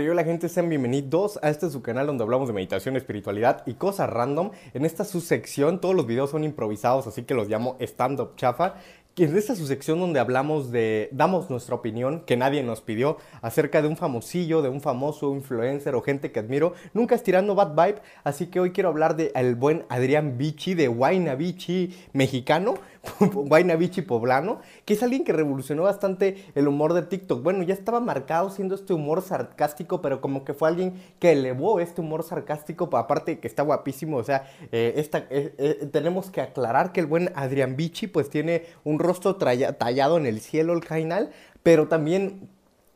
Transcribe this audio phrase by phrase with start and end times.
[0.00, 4.08] Hola gente, sean bienvenidos a este su canal donde hablamos de meditación, espiritualidad y cosas
[4.08, 4.52] random.
[4.72, 8.76] En esta subsección todos los videos son improvisados, así que los llamo stand-up chafa.
[9.16, 13.88] En esta subsección donde hablamos de, damos nuestra opinión que nadie nos pidió acerca de
[13.88, 18.00] un famosillo, de un famoso influencer o gente que admiro, nunca estirando bad vibe.
[18.22, 22.74] Así que hoy quiero hablar de buen Adrián Bichi de Huayna Bichi mexicano,
[23.20, 27.42] Huayna Bichi poblano, que es alguien que revolucionó bastante el humor de TikTok.
[27.42, 31.80] Bueno, ya estaba marcado siendo este humor sarcástico, pero como que fue alguien que elevó
[31.80, 36.40] este humor sarcástico, aparte que está guapísimo, o sea, eh, esta, eh, eh, tenemos que
[36.40, 40.84] aclarar que el buen Adrián Bichi pues tiene un rostro tallado en el cielo, el
[40.84, 41.30] cainal,
[41.62, 42.48] pero también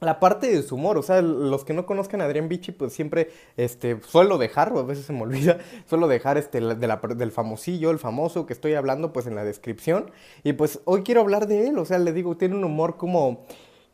[0.00, 2.92] la parte de su humor, o sea, los que no conozcan a Adrián Bichi, pues
[2.92, 7.32] siempre este, suelo dejar, a veces se me olvida, suelo dejar este, de la, del
[7.32, 10.10] famosillo, el famoso que estoy hablando, pues en la descripción.
[10.44, 13.44] Y pues hoy quiero hablar de él, o sea, le digo, tiene un humor como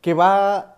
[0.01, 0.75] que va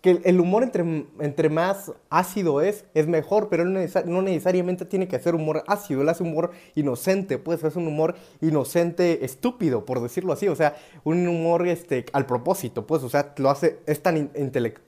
[0.00, 5.08] que el humor entre, entre más ácido es, es mejor, pero no, no, necesariamente tiene
[5.08, 10.00] que ser humor ácido, él hace humor inocente, pues es un humor inocente estúpido, por
[10.00, 14.02] decirlo así, o sea, un humor este, al propósito, pues, o sea, lo hace, es
[14.02, 14.30] tan,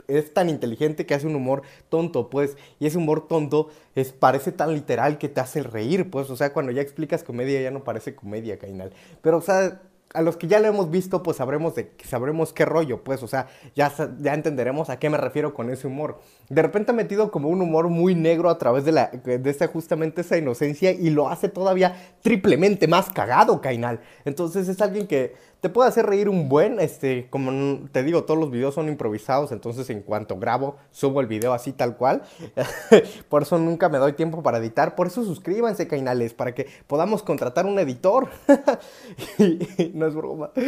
[0.09, 4.51] es tan inteligente que hace un humor tonto, pues, y ese humor tonto es, parece
[4.51, 7.85] tan literal que te hace reír, pues, o sea, cuando ya explicas comedia ya no
[7.85, 9.83] parece comedia, Cainal, pero, o sea,
[10.15, 13.29] a los que ya lo hemos visto, pues sabremos, de, sabremos qué rollo, pues, o
[13.29, 16.21] sea, ya, ya entenderemos a qué me refiero con ese humor.
[16.49, 19.69] De repente ha metido como un humor muy negro a través de, la, de esa,
[19.69, 24.01] justamente esa inocencia y lo hace todavía triplemente más cagado, Cainal.
[24.25, 28.39] Entonces es alguien que te puede hacer reír un buen, este, como te digo, todos
[28.39, 32.23] los videos son improvisados, entonces en cuanto grabo, subo el video así tal cual.
[33.29, 37.23] por eso nunca me doy tiempo para editar, por eso suscríbanse, Cainales, para que podamos
[37.23, 38.29] contratar un editor.
[40.03, 40.51] no es broma.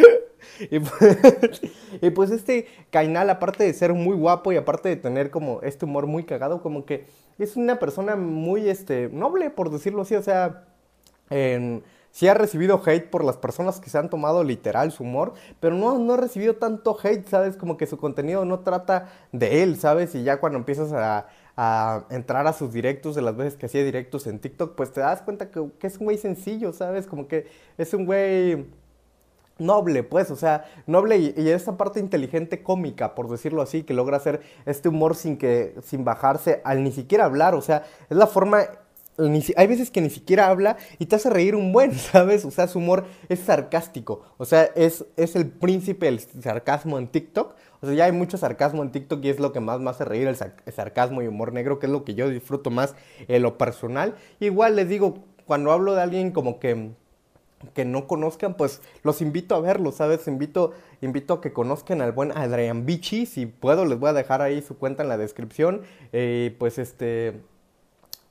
[0.68, 1.62] Pues,
[2.02, 5.86] y pues, este Cainal, aparte de ser muy guapo y aparte de tener como este
[5.86, 7.06] humor muy cagado, como que
[7.38, 10.64] es una persona muy, este, noble, por decirlo así, o sea,
[11.30, 11.82] en
[12.14, 15.74] sí ha recibido hate por las personas que se han tomado literal su humor, pero
[15.74, 17.56] no, no ha recibido tanto hate, ¿sabes?
[17.56, 20.14] Como que su contenido no trata de él, ¿sabes?
[20.14, 21.26] Y ya cuando empiezas a,
[22.10, 25.22] entrar a sus directos, de las veces que hacía directos en TikTok, pues te das
[25.22, 27.06] cuenta que, es un güey sencillo, ¿sabes?
[27.06, 28.66] Como que es un güey
[29.58, 34.16] noble, pues, o sea, noble y, y, parte inteligente cómica, por decirlo así, que logra
[34.16, 38.26] hacer este humor sin que, sin bajarse al ni siquiera hablar, o sea, es la
[38.26, 38.66] forma
[39.16, 42.44] hay veces que ni siquiera habla y te hace reír un buen, ¿sabes?
[42.44, 44.22] O sea, su humor es sarcástico.
[44.38, 47.54] O sea, es, es el príncipe del sarcasmo en TikTok.
[47.80, 50.04] O sea, ya hay mucho sarcasmo en TikTok y es lo que más me hace
[50.04, 50.36] reír, el,
[50.72, 52.94] sarcasmo y humor negro, que es lo que yo disfruto más
[53.28, 54.14] en lo personal.
[54.40, 56.92] Igual les digo, cuando hablo de alguien como que
[57.72, 60.26] que no conozcan, pues los invito a verlo, ¿sabes?
[60.28, 63.26] Invito, invito a que conozcan al buen Adrian Bichi.
[63.26, 65.82] Si puedo, les voy a dejar ahí su cuenta en la descripción.
[66.12, 67.40] Eh, pues este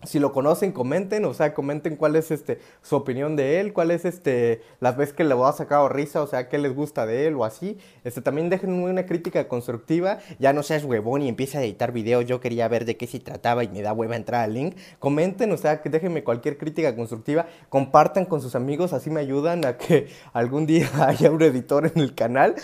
[0.05, 3.91] si lo conocen, comenten, o sea, comenten cuál es este su opinión de él, cuál
[3.91, 7.05] es este las veces que le voy a sacar risa, o sea, qué les gusta
[7.05, 7.77] de él o así.
[8.03, 12.25] Este también dejen una crítica constructiva, ya no seas huevón y empieza a editar videos,
[12.25, 14.75] yo quería ver de qué se trataba y me da hueva entrar al link.
[14.99, 19.77] Comenten, o sea, déjenme cualquier crítica constructiva, compartan con sus amigos, así me ayudan a
[19.77, 22.55] que algún día haya un editor en el canal.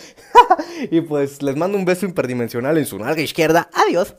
[0.92, 3.70] y pues les mando un beso hiperdimensional en su nalga izquierda.
[3.74, 4.16] Adiós.